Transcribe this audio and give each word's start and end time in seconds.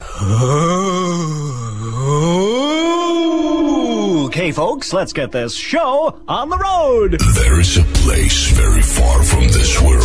Okay, 4.28 4.52
folks, 4.52 4.92
let's 4.92 5.12
get 5.12 5.32
this 5.32 5.54
show 5.54 6.20
on 6.28 6.48
the 6.48 6.56
road. 6.56 7.18
There 7.34 7.58
is 7.58 7.76
a 7.76 7.82
place 7.82 8.50
very 8.52 8.82
far 8.82 9.22
from 9.24 9.44
this 9.48 9.80
world. 9.82 10.04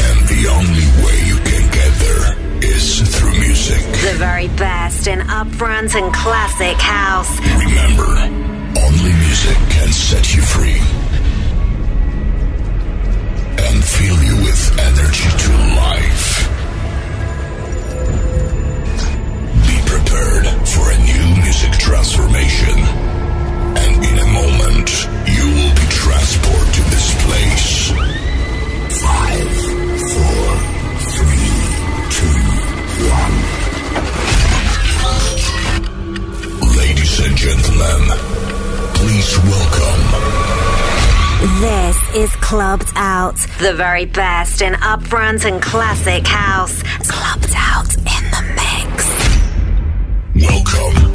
And 0.00 0.28
the 0.28 0.48
only 0.48 0.86
way 1.04 1.18
you 1.26 1.36
can 1.44 1.70
get 1.70 1.92
there 2.00 2.38
is 2.64 3.00
through 3.18 3.32
music. 3.32 3.82
The 4.00 4.16
very 4.16 4.48
best 4.48 5.06
in 5.06 5.20
upfront 5.20 5.94
and 6.00 6.14
classic 6.14 6.78
house. 6.78 7.38
Remember, 7.40 8.08
only 8.80 9.12
music 9.12 9.56
can 9.68 9.92
set 9.92 10.34
you 10.34 10.40
free. 10.40 10.80
And 13.66 13.84
fill 13.84 14.22
you 14.22 14.36
with 14.44 14.78
energy 14.78 15.43
transformation. 21.84 22.78
And 23.76 24.04
in 24.08 24.16
a 24.18 24.28
moment, 24.32 24.88
you 25.28 25.44
will 25.52 25.74
be 25.76 25.86
transported 25.92 26.72
to 26.74 26.82
this 26.88 27.12
place. 27.24 27.92
Five, 29.04 29.52
four, 30.14 30.44
three, 31.12 31.52
two, 32.16 32.40
one. 33.12 33.36
Ladies 36.80 37.14
and 37.20 37.36
gentlemen, 37.36 38.00
please 38.94 39.30
welcome 39.52 40.02
This 41.60 41.96
is 42.14 42.34
Clubbed 42.36 42.90
Out. 42.96 43.36
The 43.60 43.74
very 43.74 44.06
best 44.06 44.62
in 44.62 44.72
upfront 44.72 45.44
and 45.44 45.60
classic 45.60 46.26
house. 46.26 46.82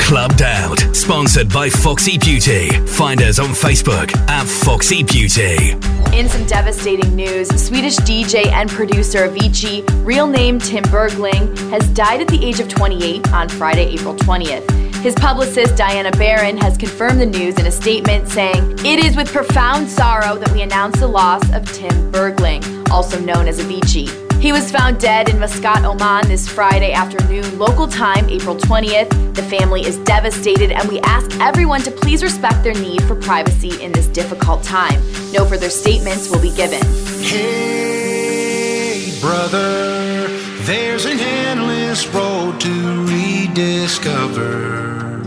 Clubbed 0.09 0.41
Out, 0.41 0.79
sponsored 0.95 1.53
by 1.53 1.69
Foxy 1.69 2.17
Beauty. 2.17 2.69
Find 2.87 3.21
us 3.21 3.37
on 3.37 3.49
Facebook 3.49 4.11
at 4.27 4.47
Foxy 4.47 5.03
Beauty. 5.03 5.73
In 6.17 6.27
some 6.27 6.47
devastating 6.47 7.15
news, 7.15 7.47
Swedish 7.63 7.95
DJ 7.97 8.47
and 8.47 8.71
producer 8.71 9.27
Avicii, 9.27 9.85
real 10.03 10.25
name 10.25 10.57
Tim 10.57 10.83
Bergling, 10.85 11.55
has 11.69 11.87
died 11.89 12.21
at 12.21 12.27
the 12.27 12.43
age 12.43 12.59
of 12.59 12.67
28 12.67 13.31
on 13.31 13.49
Friday, 13.49 13.85
April 13.85 14.15
20th. 14.15 14.67
His 14.95 15.13
publicist, 15.13 15.75
Diana 15.75 16.09
Baron, 16.13 16.57
has 16.57 16.75
confirmed 16.75 17.21
the 17.21 17.27
news 17.27 17.59
in 17.59 17.67
a 17.67 17.71
statement 17.71 18.29
saying, 18.29 18.79
It 18.79 19.05
is 19.05 19.15
with 19.15 19.31
profound 19.31 19.87
sorrow 19.87 20.37
that 20.37 20.51
we 20.53 20.63
announce 20.63 20.99
the 20.99 21.07
loss 21.07 21.43
of 21.53 21.71
Tim 21.71 22.11
Bergling, 22.11 22.63
also 22.89 23.19
known 23.19 23.47
as 23.47 23.59
Avicii. 23.59 24.28
He 24.39 24.53
was 24.53 24.71
found 24.71 25.01
dead 25.01 25.27
in 25.27 25.37
Muscat, 25.37 25.83
Oman 25.83 26.29
this 26.29 26.47
Friday 26.47 26.93
afternoon, 26.93 27.59
local 27.59 27.89
time, 27.89 28.29
April 28.29 28.55
20th. 28.55 29.35
The 29.35 29.43
family 29.43 29.85
is 29.85 29.97
devastated, 30.05 30.71
and 30.71 30.87
we 30.87 31.01
ask 31.01 31.29
everyone 31.41 31.81
to 31.81 31.91
please 31.91 32.23
respect 32.23 32.63
their 32.63 32.73
need 32.73 33.03
for 33.03 33.15
privacy 33.15 33.83
in 33.83 33.91
this 33.91 34.07
difficult 34.07 34.63
time. 34.63 35.01
No 35.33 35.45
further 35.45 35.69
statements 35.69 36.29
will 36.29 36.41
be 36.41 36.55
given. 36.55 36.81
Hey, 37.21 39.11
brother, 39.19 40.29
there's 40.63 41.03
an 41.03 41.19
endless 41.19 42.07
road 42.07 42.61
to 42.61 43.05
rediscover. 43.07 45.19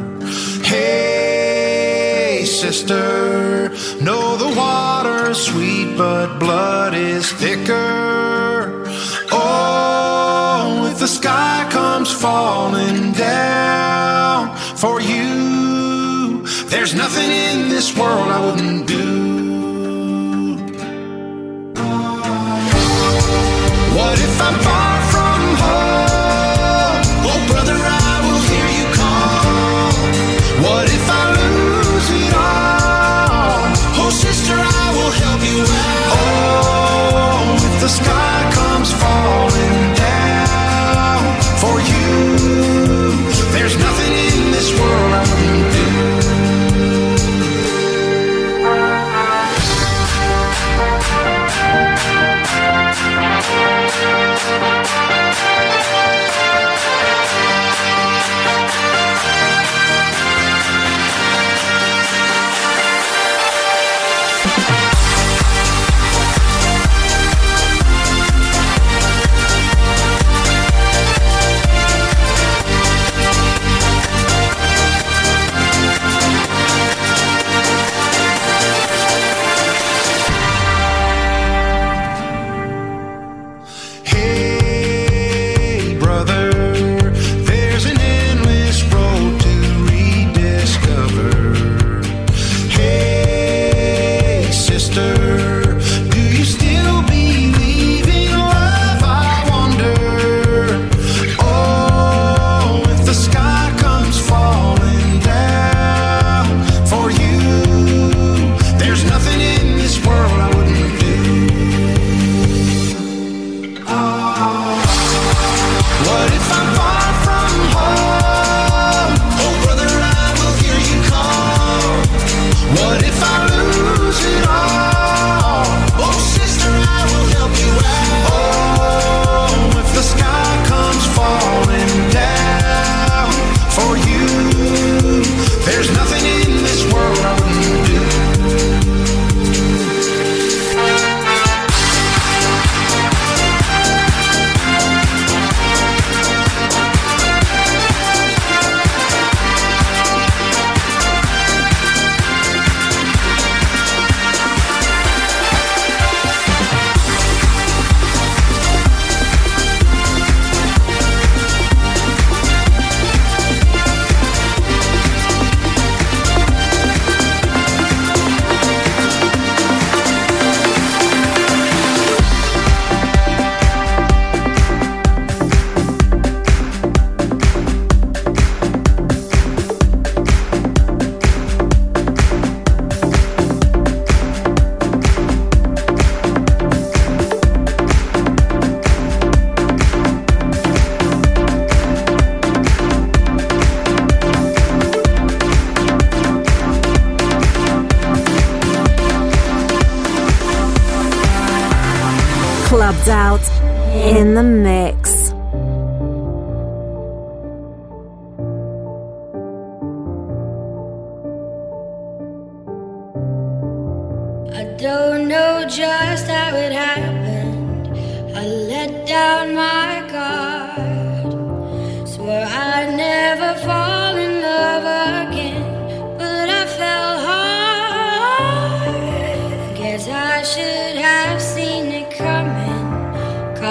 Hey, 0.64 2.46
sister, 2.46 3.68
know 4.00 4.38
the 4.38 4.54
water's 4.56 5.38
sweet, 5.38 5.98
but 5.98 6.38
blood 6.38 6.94
is 6.94 7.30
thicker. 7.30 8.21
The 11.02 11.08
sky 11.08 11.66
comes 11.68 12.12
falling 12.12 13.10
down 13.10 14.56
for 14.76 15.00
you, 15.00 16.46
there's 16.68 16.94
nothing 16.94 17.28
in 17.28 17.68
this 17.68 17.98
world 17.98 18.28
I 18.28 18.38
wouldn't 18.46 18.86
do. 18.86 20.56
What 23.96 24.16
if 24.20 24.40
I'm 24.40 24.58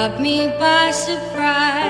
caught 0.01 0.19
me 0.19 0.47
by 0.57 0.89
surprise. 0.89 1.80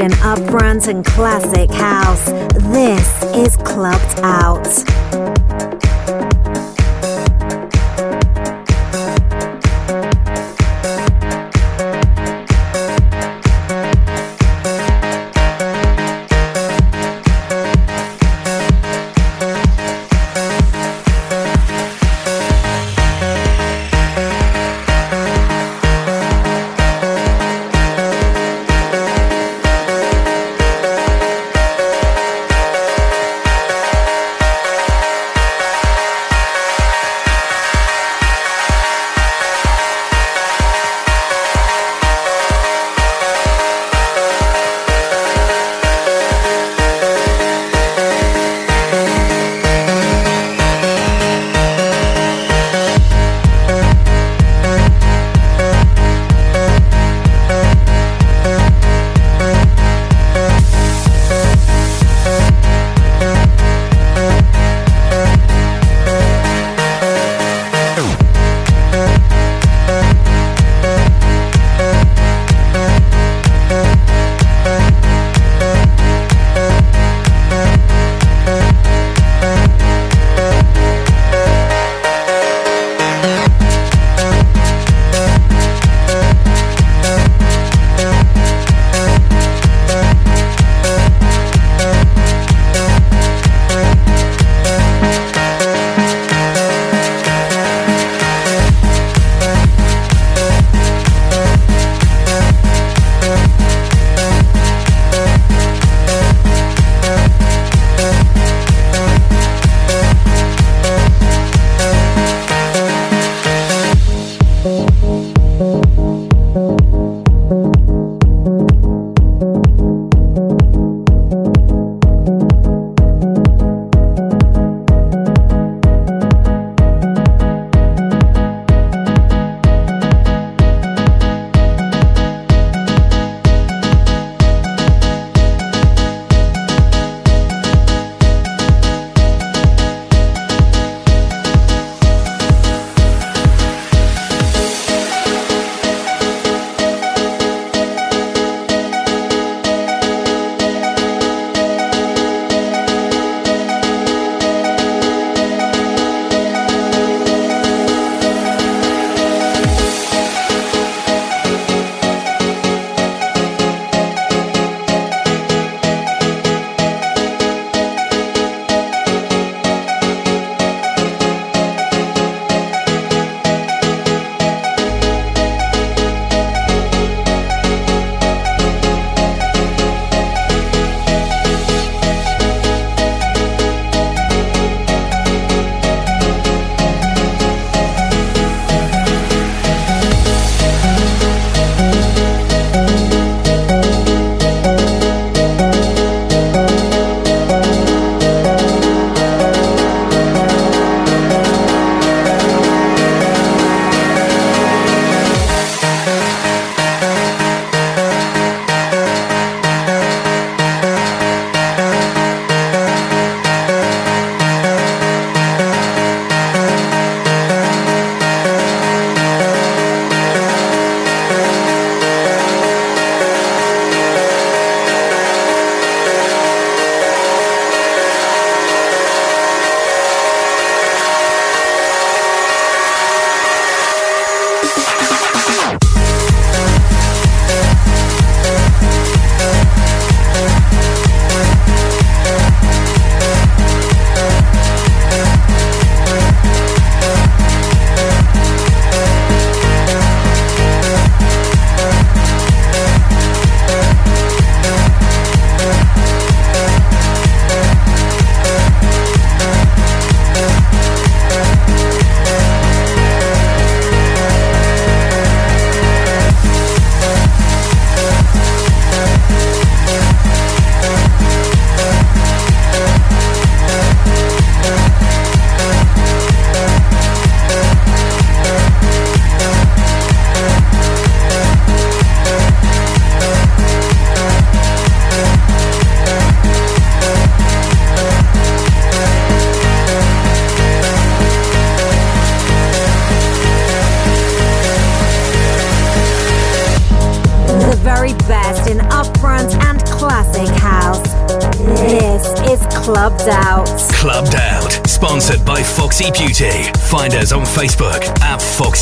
in 0.00 0.10
upfront 0.22 0.88
and 0.88 1.04
classic 1.04 1.70
house. 1.70 2.26
This 2.72 3.22
is 3.34 3.56
Clubbed 3.56 4.20
Out. 4.20 4.95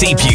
keep 0.04 0.30
you 0.30 0.33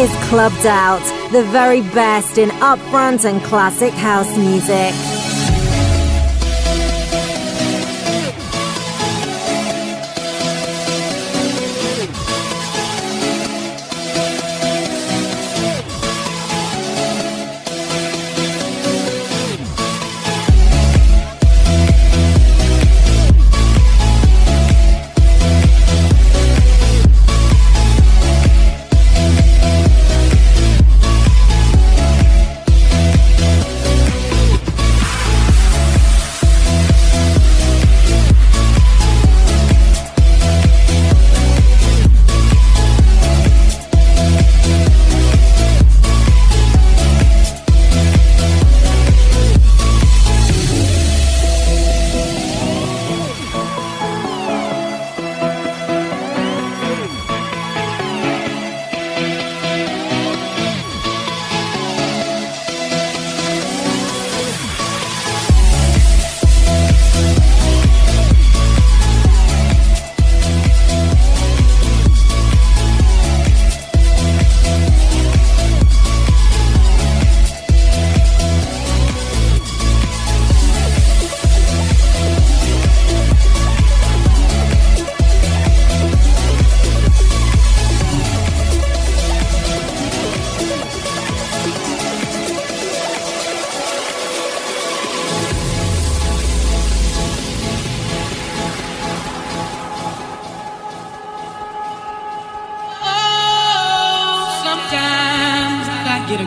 is 0.00 0.10
clubbed 0.30 0.64
out, 0.64 1.02
the 1.30 1.42
very 1.44 1.82
best 1.82 2.38
in 2.38 2.48
upfront 2.60 3.28
and 3.28 3.42
classic 3.44 3.92
house 3.92 4.34
music. 4.38 5.19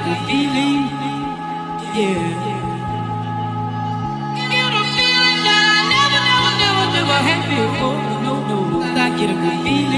beautiful 0.03 0.27
feeling. 0.27 0.83
Yeah. 1.95 2.59
I 4.25 4.47
Get 4.51 4.73
a 4.73 4.83
feeling 4.95 5.39
that 5.47 5.63
I 5.71 5.81
never, 5.93 6.21
never, 6.29 6.51
never, 6.63 6.85
never 6.95 7.19
had 7.27 7.41
before. 7.49 7.99
No, 8.23 8.33
no, 8.49 8.81
I 8.83 9.09
get 9.17 9.29
a 9.29 9.33
good 9.33 9.63
feeling. 9.63 9.92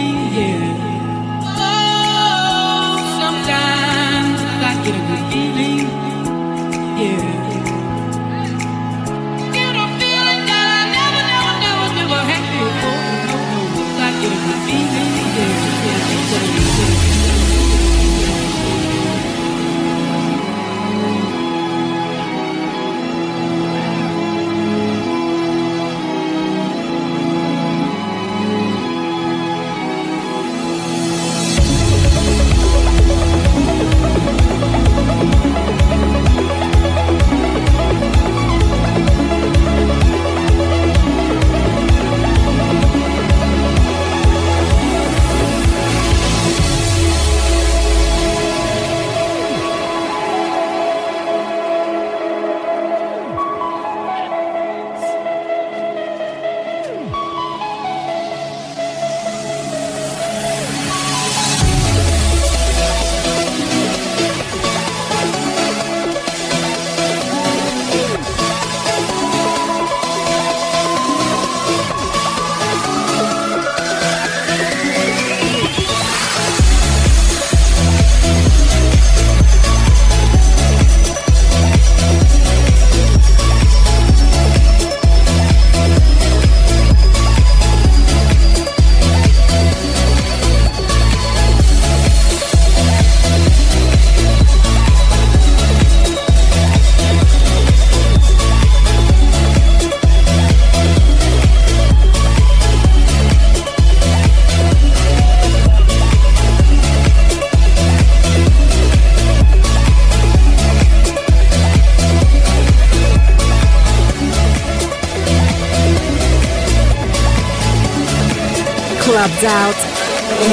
doubt 119.42 119.76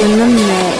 in 0.01 0.19
the 0.19 0.25
mix. 0.25 0.72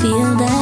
Feel 0.00 0.36
that 0.36 0.57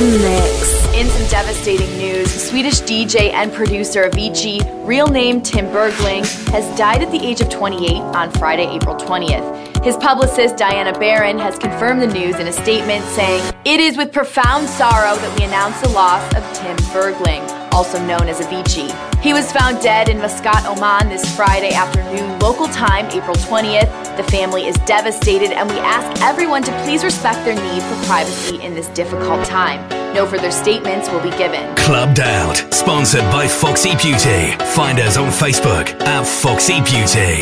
the 0.00 0.18
mix. 0.18 0.86
In 0.94 1.06
some 1.08 1.28
devastating 1.28 1.90
news, 1.98 2.30
Swedish 2.32 2.80
DJ 2.80 3.32
and 3.32 3.52
producer 3.52 4.08
Avicii, 4.08 4.86
real 4.86 5.06
name 5.06 5.42
Tim 5.42 5.66
Bergling, 5.66 6.24
has 6.48 6.64
died 6.78 7.02
at 7.02 7.10
the 7.10 7.22
age 7.22 7.40
of 7.40 7.50
28 7.50 8.00
on 8.00 8.30
Friday, 8.32 8.66
April 8.66 8.96
20th. 8.96 9.84
His 9.84 9.96
publicist, 9.96 10.56
Diana 10.56 10.98
Baron, 10.98 11.38
has 11.38 11.58
confirmed 11.58 12.00
the 12.02 12.06
news 12.06 12.36
in 12.36 12.46
a 12.48 12.52
statement 12.52 13.04
saying, 13.06 13.42
It 13.64 13.78
is 13.80 13.96
with 13.96 14.12
profound 14.12 14.68
sorrow 14.68 15.16
that 15.16 15.38
we 15.38 15.44
announce 15.44 15.80
the 15.80 15.90
loss 15.90 16.24
of 16.34 16.42
Tim 16.54 16.76
Bergling, 16.92 17.42
also 17.72 17.98
known 18.06 18.28
as 18.28 18.40
Avicii. 18.40 18.90
He 19.20 19.32
was 19.34 19.52
found 19.52 19.82
dead 19.82 20.08
in 20.08 20.18
Muscat, 20.18 20.64
Oman 20.66 21.10
this 21.10 21.36
Friday 21.36 21.72
afternoon, 21.74 22.38
local 22.38 22.66
time, 22.68 23.06
April 23.06 23.36
20th. 23.36 23.99
The 24.16 24.24
family 24.24 24.66
is 24.66 24.76
devastated, 24.86 25.52
and 25.52 25.68
we 25.70 25.78
ask 25.78 26.22
everyone 26.22 26.62
to 26.64 26.72
please 26.84 27.04
respect 27.04 27.44
their 27.44 27.54
need 27.54 27.82
for 27.82 28.06
privacy 28.06 28.60
in 28.62 28.74
this 28.74 28.88
difficult 28.88 29.46
time. 29.46 29.88
No 30.14 30.26
further 30.26 30.50
statements 30.50 31.08
will 31.10 31.20
be 31.20 31.30
given. 31.38 31.74
Clubbed 31.76 32.20
Out, 32.20 32.56
sponsored 32.74 33.22
by 33.30 33.46
Foxy 33.46 33.94
Beauty. 33.96 34.52
Find 34.74 34.98
us 34.98 35.16
on 35.16 35.28
Facebook 35.28 35.88
at 36.02 36.26
Foxy 36.26 36.80
Beauty. 36.80 37.40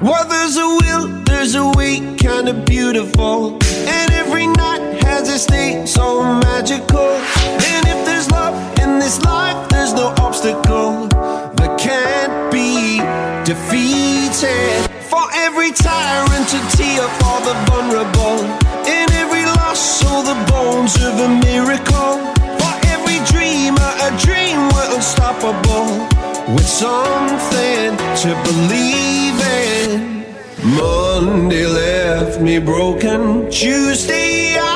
Well, 0.00 0.28
there's 0.28 0.56
a 0.56 0.66
will, 0.66 1.08
there's 1.24 1.54
a 1.56 1.66
way, 1.76 2.16
kinda 2.16 2.54
beautiful. 2.54 3.58
And 3.88 4.12
every 4.12 4.46
night 4.46 4.75
has 5.36 5.92
so 5.92 6.22
magical. 6.22 7.10
And 7.68 7.86
if 7.86 8.06
there's 8.06 8.30
love 8.30 8.56
in 8.80 8.98
this 8.98 9.20
life, 9.22 9.68
there's 9.68 9.92
no 9.92 10.14
obstacle 10.18 11.08
that 11.58 11.76
can't 11.78 12.50
be 12.50 13.00
defeated. 13.44 14.88
For 15.12 15.24
every 15.34 15.72
tyrant 15.72 16.48
to 16.52 16.60
tear 16.76 17.04
for 17.20 17.38
the 17.44 17.54
vulnerable. 17.68 18.40
In 18.88 19.12
every 19.12 19.44
loss, 19.44 20.00
so 20.00 20.22
the 20.22 20.38
bones 20.50 20.96
of 21.04 21.14
a 21.20 21.28
miracle. 21.44 22.16
For 22.60 22.74
every 22.94 23.20
dreamer, 23.32 23.90
a 24.08 24.10
dream 24.24 24.56
we're 24.72 24.96
unstoppable. 24.96 25.88
With 26.54 26.66
something 26.66 27.92
to 28.22 28.30
believe 28.48 29.38
in. 29.68 30.24
Monday 30.64 31.66
left 31.66 32.40
me 32.40 32.58
broken. 32.58 33.50
Tuesday 33.50 34.56
I 34.58 34.75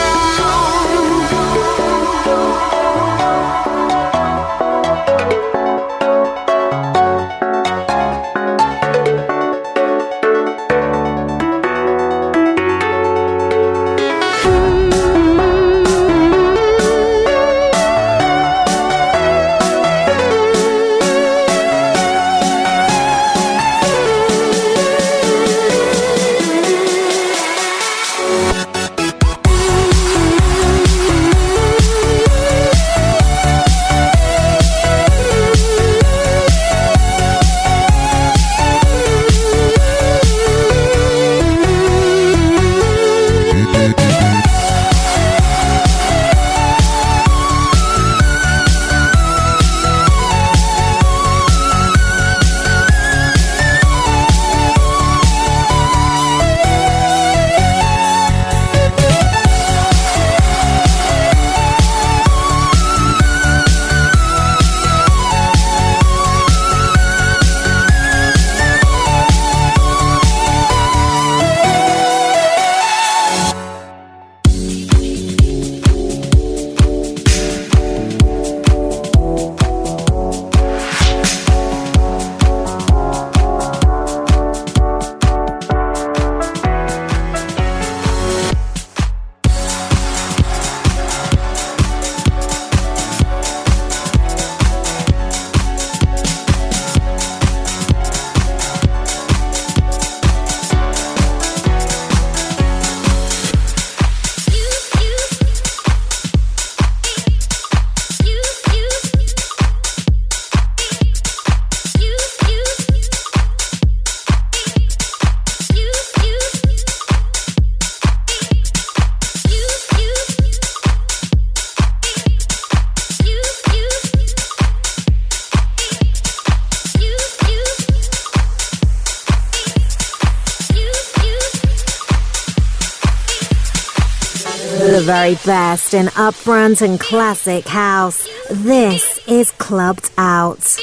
Very 135.35 135.45
best 135.45 135.93
in 135.93 136.07
upfront 136.07 136.81
and 136.81 136.99
classic 136.99 137.65
house. 137.67 138.27
This 138.49 139.19
is 139.27 139.51
Clubbed 139.51 140.09
Out. 140.17 140.77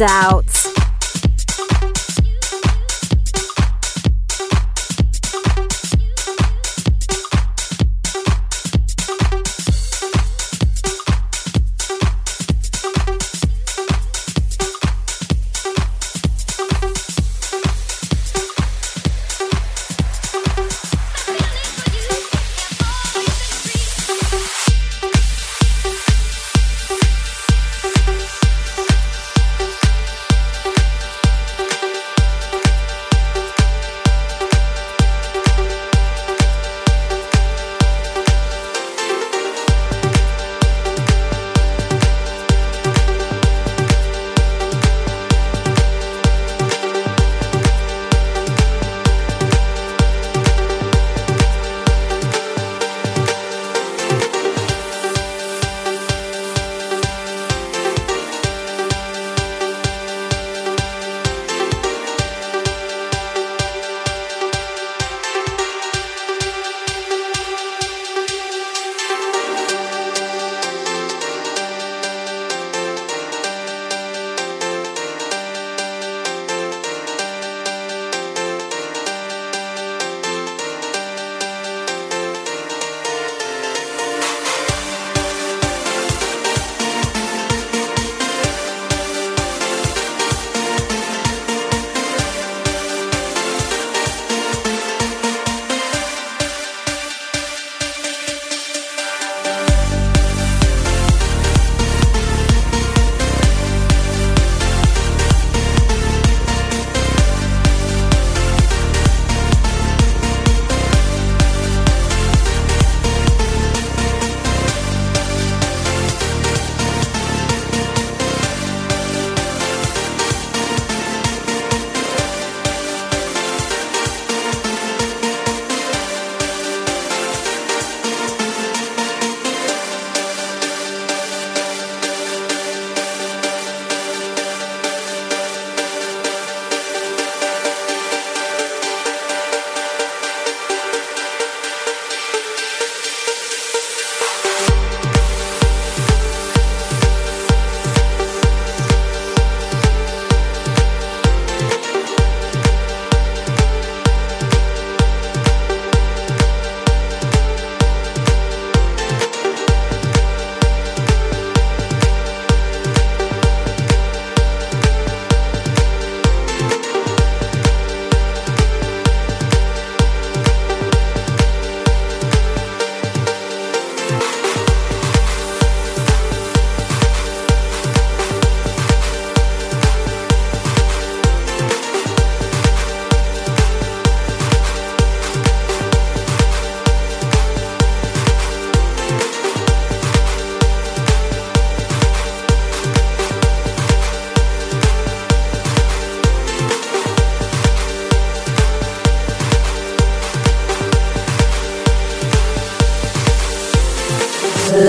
Out. 0.00 0.45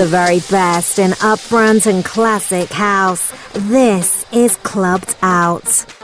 Very 0.08 0.40
best 0.50 0.98
in 0.98 1.10
upfront 1.12 1.86
and 1.86 2.04
classic 2.04 2.70
house. 2.70 3.32
This 3.52 4.24
is 4.32 4.56
Clubbed 4.56 5.14
Out. 5.22 5.97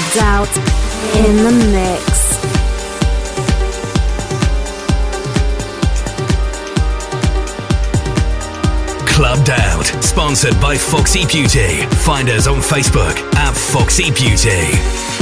Clubbed 0.00 0.18
out 0.18 0.56
in 1.14 1.36
the 1.44 1.52
mix. 1.72 2.30
Clubbed 9.06 9.50
Out, 9.50 9.84
sponsored 10.02 10.58
by 10.58 10.78
Foxy 10.78 11.26
Beauty. 11.26 11.82
Find 11.96 12.30
us 12.30 12.46
on 12.46 12.60
Facebook 12.60 13.14
at 13.34 13.54
Foxy 13.54 14.10
Beauty. 14.10 15.19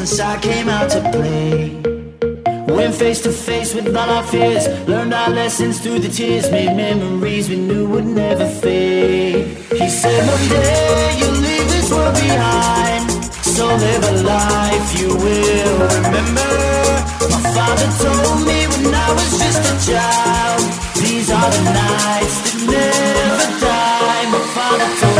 Animals 0.00 0.20
I 0.20 0.40
came 0.40 0.68
out 0.68 0.90
to 0.90 1.00
play. 1.12 1.76
Went 2.74 2.94
face 2.94 3.20
to 3.22 3.32
face 3.32 3.74
with 3.74 3.94
all 3.94 4.08
our 4.08 4.24
fears, 4.24 4.66
learned 4.88 5.12
our 5.12 5.30
lessons 5.30 5.80
through 5.80 5.98
the 5.98 6.08
tears, 6.08 6.50
made 6.50 6.74
memories 6.74 7.48
we 7.48 7.56
knew 7.56 7.88
would 7.88 8.06
never 8.06 8.46
fade. 8.48 9.46
He 9.80 9.88
said, 9.88 10.20
One 10.26 10.48
day 10.48 11.16
you'll 11.18 11.40
leave 11.48 11.68
this 11.74 11.90
world 11.90 12.14
behind, 12.14 13.10
so 13.56 13.66
live 13.66 14.04
a 14.12 14.14
life 14.22 14.86
you 15.00 15.08
will 15.08 15.78
remember. 15.96 16.52
My 17.34 17.42
father 17.54 17.88
told 18.04 18.40
me 18.48 18.58
when 18.72 18.94
I 18.94 19.08
was 19.12 19.30
just 19.42 19.62
a 19.72 19.74
child, 19.90 20.62
these 21.02 21.30
are 21.30 21.50
the 21.56 21.62
nights 21.84 22.36
that 22.44 22.56
never 22.74 23.48
die. 23.60 24.24
My 24.34 24.42
father 24.54 24.88
told 25.00 25.19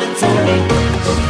to 0.00 1.29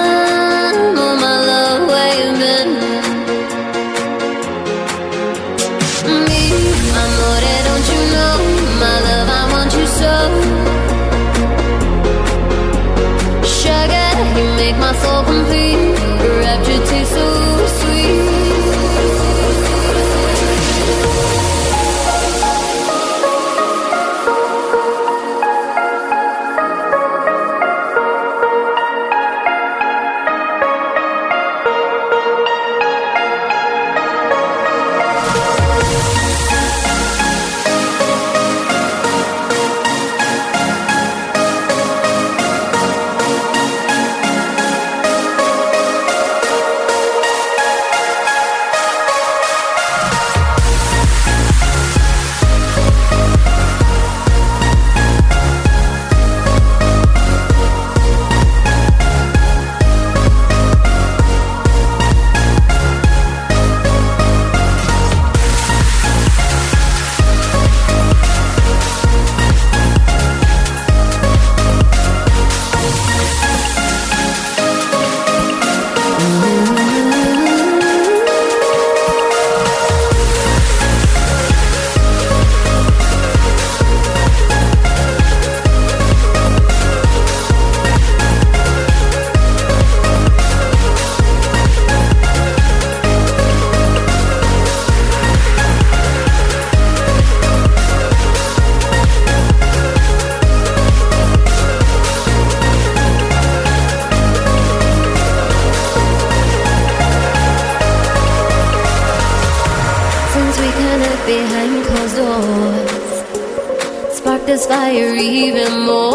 fire 114.91 115.15
even 115.15 115.85
more. 115.85 116.10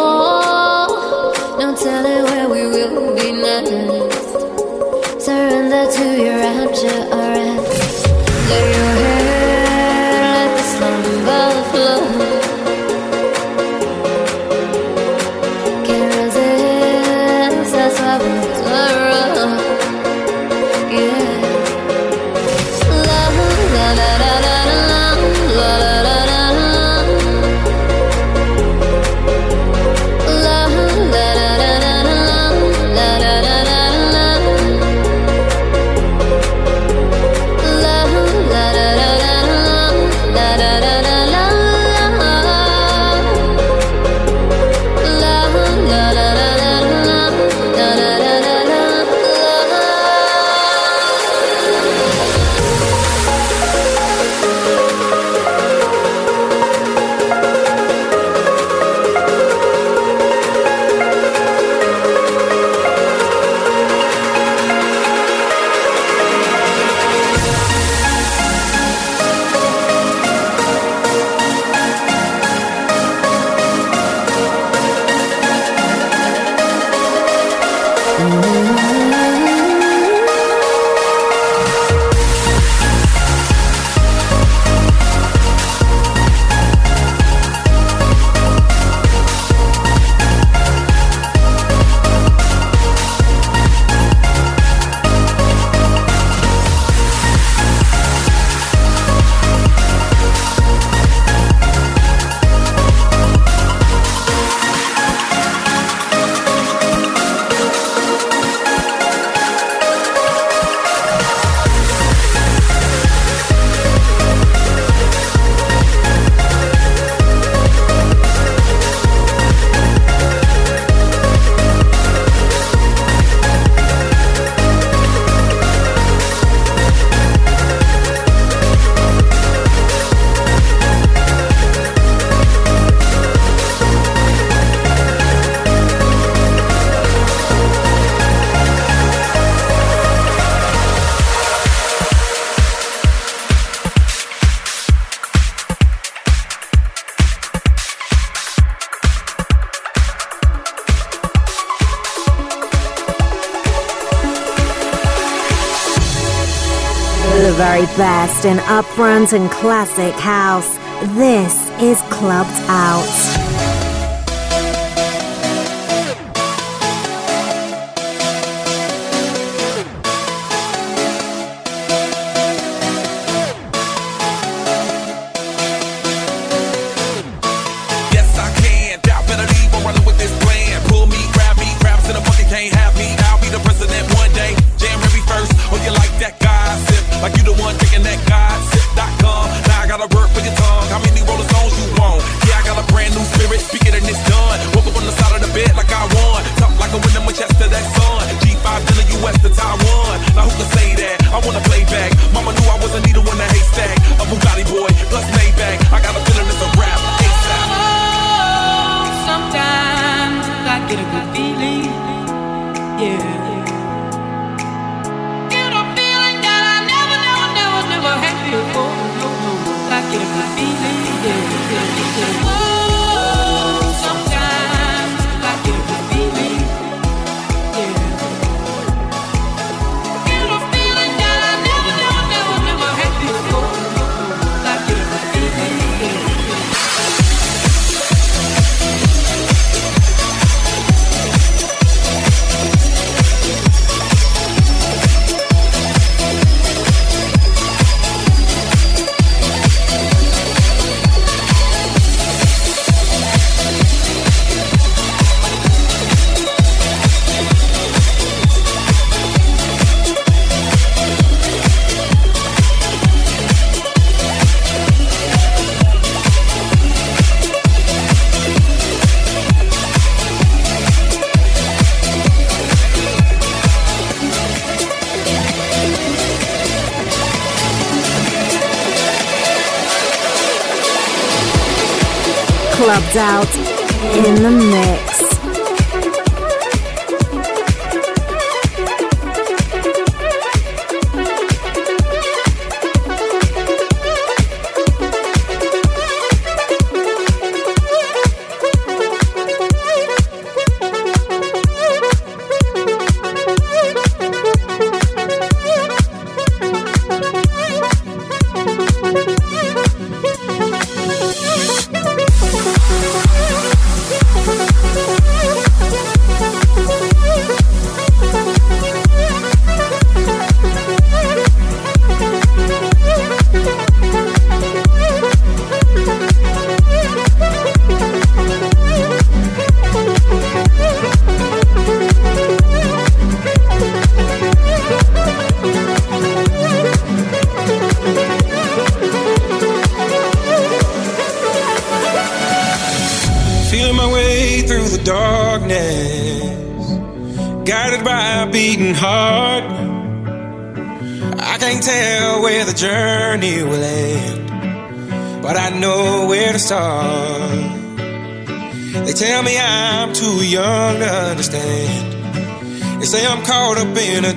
In 158.45 158.59
upfront 158.59 159.32
and 159.32 159.51
classic 159.51 160.14
house. 160.14 160.76
This 161.16 161.68
is 161.80 162.01
Clubbed 162.12 162.51
Out. 162.68 163.36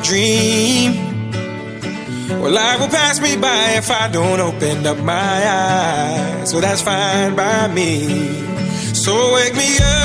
Dream. 0.09 0.91
Well, 2.41 2.51
life 2.51 2.79
will 2.79 2.87
pass 2.87 3.21
me 3.21 3.37
by 3.37 3.77
if 3.77 3.91
I 3.91 4.09
don't 4.09 4.39
open 4.39 4.87
up 4.87 4.97
my 4.97 5.13
eyes. 5.13 6.49
So 6.49 6.59
that's 6.59 6.81
fine 6.81 7.35
by 7.35 7.67
me. 7.67 8.07
So 8.93 9.33
wake 9.35 9.55
me 9.55 9.77
up 9.77 9.98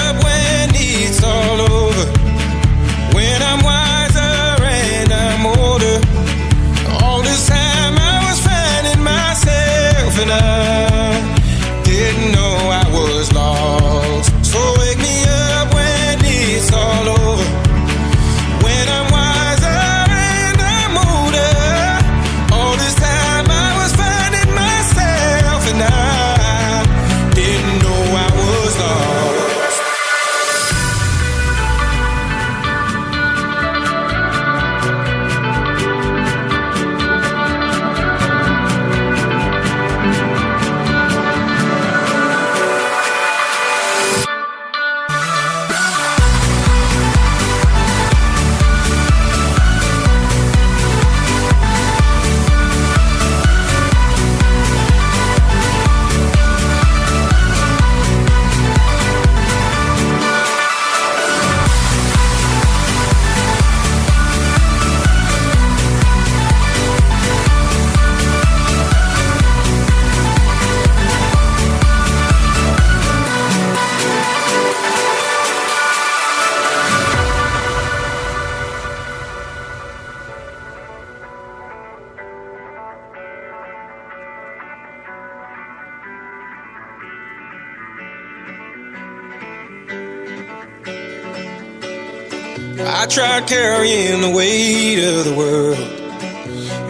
Tried 93.35 93.49
carrying 93.49 94.21
the 94.21 94.31
weight 94.31 95.03
of 95.03 95.25
the 95.25 95.35
world, 95.35 95.77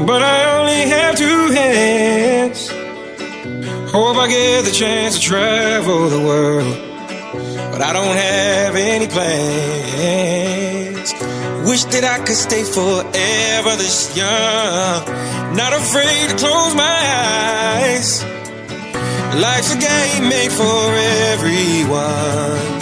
but 0.07 0.20
I 0.20 0.59
only 0.59 0.82
have 0.90 1.16
two 1.16 1.51
hands. 1.53 2.68
Hope 3.90 4.18
I 4.18 4.28
get 4.28 4.66
the 4.66 4.70
chance 4.70 5.14
to 5.18 5.22
travel 5.22 6.11
the 6.11 6.20
world, 6.20 6.76
but 7.72 7.80
I 7.80 7.95
don't 7.95 8.14
have 8.14 8.76
any 8.76 9.07
plans. 9.07 9.55
Wish 11.66 11.84
that 11.84 12.05
I 12.05 12.18
could 12.18 12.36
stay 12.36 12.62
forever 12.62 13.76
this 13.76 14.14
young, 14.14 15.07
not 15.57 15.72
afraid 15.72 16.28
to 16.28 16.36
close 16.36 16.74
my 16.74 17.01
eyes. 17.72 18.22
Life's 19.40 19.72
a 19.72 19.78
game 19.78 20.28
made 20.28 20.53
for 20.53 20.92
everyone 21.32 22.73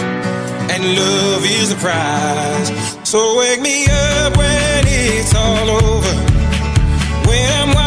and 0.73 0.83
love 0.95 1.45
is 1.45 1.69
the 1.69 1.75
prize. 1.75 2.69
So 3.07 3.37
wake 3.37 3.61
me 3.61 3.85
up 3.85 4.35
when 4.37 4.83
it's 4.87 5.33
all 5.35 5.69
over. 5.69 6.13
When 7.27 7.47
I'm 7.61 7.82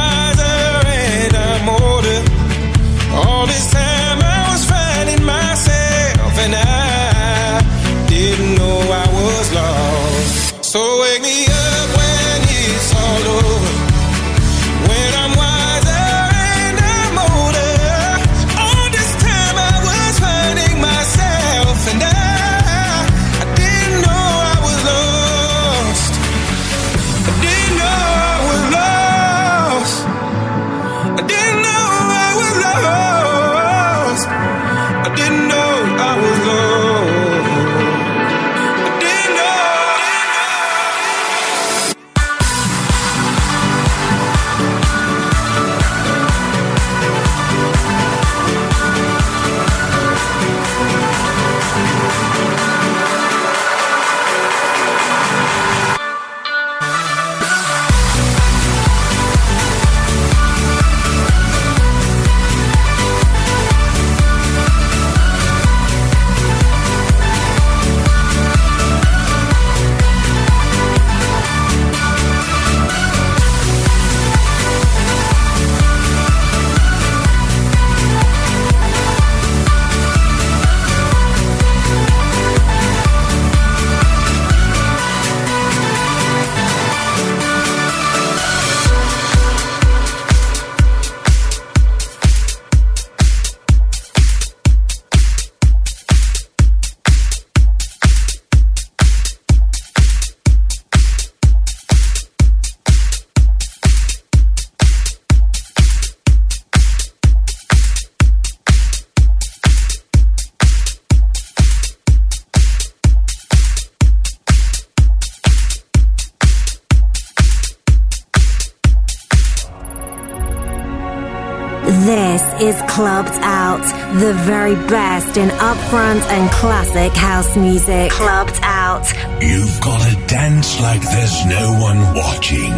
the 124.26 124.34
very 124.42 124.74
best 124.74 125.36
in 125.36 125.48
upfront 125.50 126.20
and 126.34 126.50
classic 126.50 127.12
house 127.12 127.56
music. 127.56 128.10
Clubbed 128.10 128.58
Out. 128.62 129.06
You've 129.40 129.80
gotta 129.80 130.16
dance 130.26 130.80
like 130.80 131.00
there's 131.00 131.46
no 131.46 131.64
one 131.88 132.00
watching. 132.12 132.76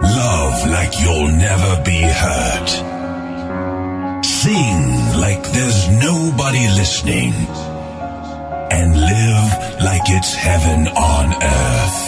Love 0.00 0.56
like 0.76 0.92
you'll 1.02 1.32
never 1.48 1.72
be 1.84 2.00
hurt. 2.22 2.70
Sing 4.24 4.80
like 5.20 5.42
there's 5.52 5.88
nobody 6.08 6.64
listening. 6.80 7.34
And 8.70 8.98
live 9.12 9.48
like 9.88 10.06
it's 10.06 10.32
heaven 10.34 10.88
on 10.88 11.26
earth. 11.42 12.07